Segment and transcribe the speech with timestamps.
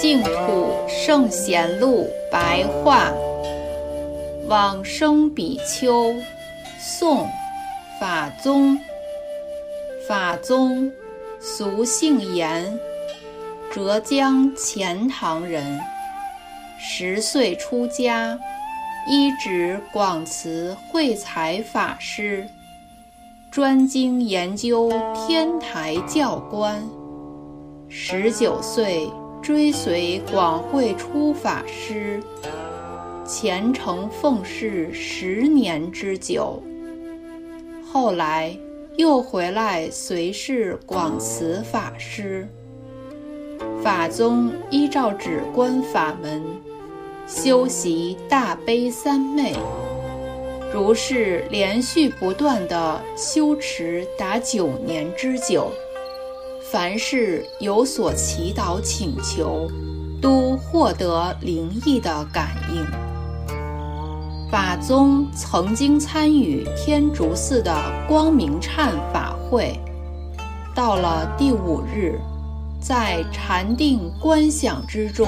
[0.00, 3.12] 净土圣贤录白话，
[4.48, 6.14] 往生比丘，
[6.78, 7.28] 宋，
[8.00, 8.78] 法宗。
[10.08, 10.90] 法宗，
[11.38, 12.80] 俗姓严，
[13.70, 15.78] 浙江钱塘人。
[16.78, 18.38] 十岁出家，
[19.06, 22.48] 依止广慈慧才法师，
[23.50, 26.82] 专精研究天台教观。
[27.90, 29.06] 十九岁
[29.42, 32.20] 追随广慧初法师，
[33.24, 36.62] 虔诚奉事十年之久。
[37.92, 38.56] 后来。
[38.96, 42.46] 又回来随侍广慈法师。
[43.82, 46.42] 法宗依照止观法门，
[47.26, 49.54] 修习大悲三昧，
[50.74, 55.72] 如是连续不断的修持达九年之久。
[56.70, 59.68] 凡是有所祈祷请求，
[60.22, 62.86] 都获得灵异的感应。
[64.48, 67.74] 法宗曾经参与天竺寺的
[68.06, 69.80] 光明忏法会，
[70.72, 72.20] 到了第五日，
[72.80, 75.26] 在禅定观想之中，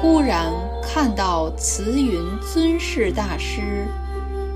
[0.00, 0.52] 忽然
[0.82, 3.86] 看到慈云尊士大师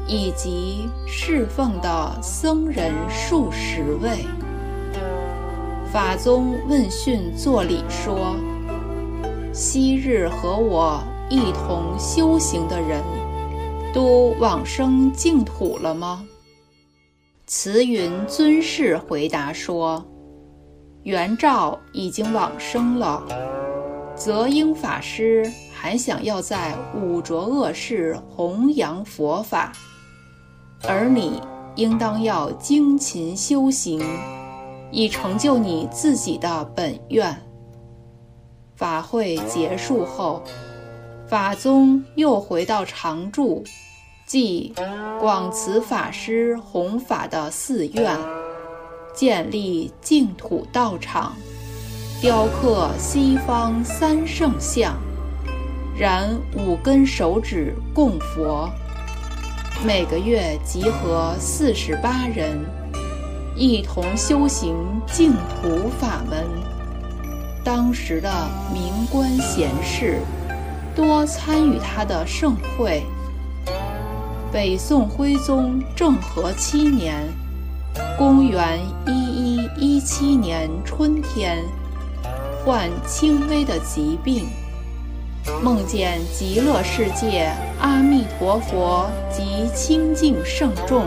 [0.08, 4.26] 以及侍奉的僧人数十位。
[5.92, 8.36] 法宗问讯作礼说
[9.52, 13.02] ：“昔日和我一同修行的人。”
[13.92, 16.24] 都往生净土了吗？
[17.48, 20.04] 慈云尊士回答说
[21.02, 23.26] ：“元照已经往生了，
[24.14, 29.72] 泽英法师还想要在五浊恶世弘扬佛法，
[30.86, 31.42] 而你
[31.74, 34.00] 应当要精勤修行，
[34.90, 37.36] 以成就你自己的本愿。”
[38.76, 40.42] 法会结束后。
[41.28, 43.62] 法宗又回到常住，
[44.26, 44.74] 即
[45.20, 48.18] 广慈法师弘法的寺院，
[49.14, 51.36] 建立净土道场，
[52.20, 54.96] 雕刻西方三圣像，
[55.96, 58.68] 燃五根手指供佛，
[59.86, 62.58] 每个月集合四十八人，
[63.60, 64.74] 一同修行
[65.06, 66.44] 净土法门。
[67.62, 68.28] 当时的
[68.72, 70.18] 名官贤士。
[70.94, 73.02] 多参与他的盛会。
[74.52, 77.22] 北宋徽宗政和七年
[78.18, 81.64] （公元一一一七年春天），
[82.64, 84.48] 患轻微的疾病，
[85.62, 87.50] 梦见极乐世界
[87.80, 91.04] 阿弥陀佛及清净圣众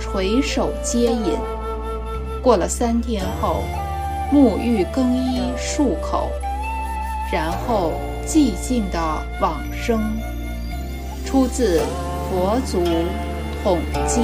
[0.00, 1.36] 垂手接引。
[2.42, 3.62] 过了三天后，
[4.32, 6.30] 沐浴更衣漱口，
[7.32, 7.92] 然后。
[8.24, 9.00] 寂静的
[9.40, 10.00] 往生，
[11.26, 11.82] 出自
[12.30, 12.80] 佛祖
[13.64, 14.22] 统记。